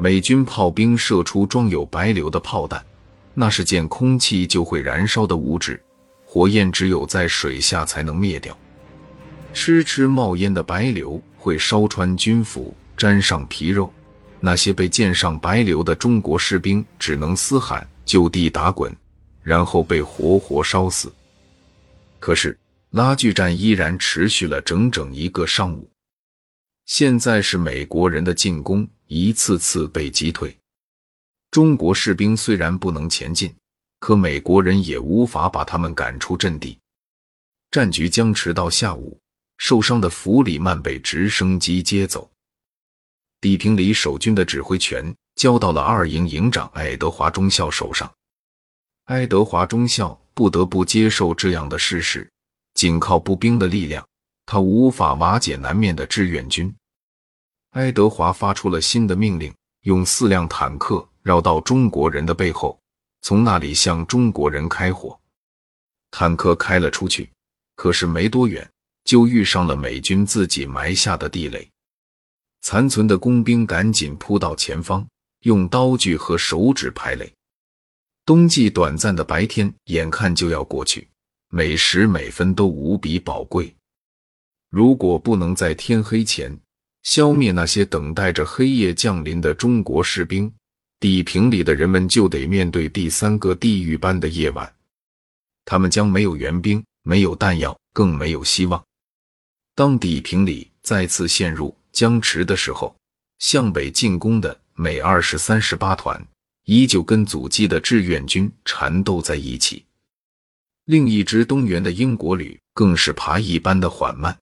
[0.00, 2.82] 美军炮兵射出装有白硫的炮弹，
[3.34, 5.78] 那是见空气就会燃烧的物质，
[6.24, 8.56] 火焰只有在水下才能灭掉。
[9.52, 13.92] 痴痴冒烟的白硫会烧穿军服，沾上皮肉。
[14.40, 18.90] 那些被溅上白硫的中国士兵只能嘶喊，就地打滚，
[19.42, 21.12] 然后被活活烧死。
[22.18, 22.58] 可是
[22.92, 25.90] 拉锯战依然持续了整整一个上午。
[26.86, 30.56] 现在是美国人的进攻一次次被击退，
[31.50, 33.52] 中国士兵虽然不能前进，
[33.98, 36.78] 可美国人也无法把他们赶出阵地。
[37.72, 39.18] 战局僵持到下午。
[39.58, 42.30] 受伤的弗里曼被直升机接走，
[43.42, 48.10] 底平里守军的指挥权交到了二营营长爱德华中校手上。
[49.04, 52.26] 爱德华中校不得不接受这样的事实：
[52.72, 54.06] 仅靠步兵的力量，
[54.46, 56.74] 他无法瓦解南面的志愿军。
[57.70, 62.78] 爱德华发出了新的命令，用四辆坦克绕到中国人的背后，
[63.22, 65.18] 从那里向中国人开火。
[66.10, 67.30] 坦克开了出去，
[67.76, 68.68] 可是没多远。
[69.02, 71.68] 就遇上了美军自己埋下的地雷，
[72.60, 75.04] 残存的工兵赶紧扑到前方，
[75.40, 77.32] 用刀具和手指排雷。
[78.26, 81.08] 冬季短暂的白天眼看就要过去，
[81.48, 83.74] 每时每分都无比宝贵。
[84.68, 86.56] 如果不能在天黑前
[87.02, 90.52] 消灭那些等待着黑夜降临的中国士兵，
[90.98, 94.70] 地平里的人们就得面对第三个地狱般的夜晚。
[95.64, 98.82] 他们将没有援兵，没有弹药，更没有希望。
[99.74, 102.94] 当地平里再次陷入僵持的时候，
[103.38, 106.22] 向北进攻的美二十三十八团
[106.64, 109.84] 依旧跟阻击的志愿军缠斗在一起。
[110.84, 114.36] 另一支东援的英国旅更是爬一般的缓慢。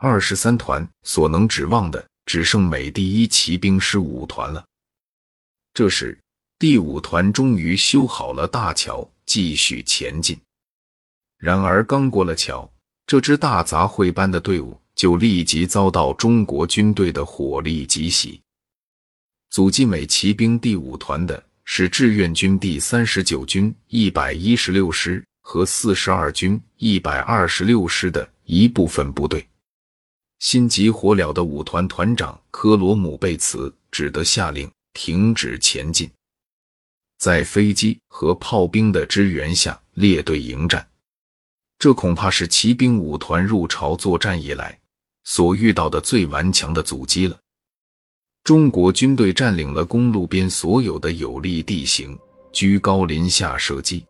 [0.00, 4.64] 二十三团所能指望的只剩美第一骑兵师五团了。
[5.74, 6.16] 这时，
[6.56, 10.38] 第五团终于修好了大桥，继续前进。
[11.36, 12.70] 然而，刚过了桥。
[13.08, 18.40] 这支大杂烩般的队伍就立即遭到中国军队的火力急袭。
[19.50, 29.44] 阻击美骑兵第五团的是志愿军第三十九军一百一十六师和四十二军一百二十六师的一部分部队。
[30.38, 36.10] 心急火燎的五团团长科罗姆贝茨只得下令停止前进，
[37.18, 40.86] 在飞机和炮兵的支援下列队迎战。
[41.78, 44.78] 这恐怕是骑兵五团入朝作战以来
[45.24, 47.38] 所遇到的最顽强的阻击了。
[48.44, 52.18] 中国军队占领了公路边所有的有利地形，
[52.52, 54.04] 居高临下射击。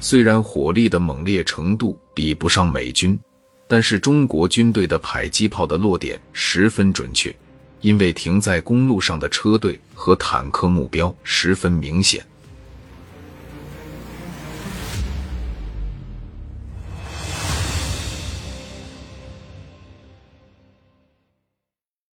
[0.00, 3.18] 虽然火力的猛烈程度比不上美军，
[3.66, 7.34] 但是中国军队的迫击炮的落点十分准确，
[7.80, 12.24] 因为停在公路上的车队和坦克目标十分明显。